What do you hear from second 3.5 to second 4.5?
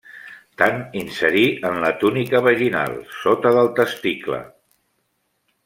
del testicle.